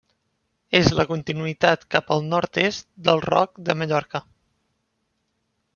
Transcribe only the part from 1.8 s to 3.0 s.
cap al nord-est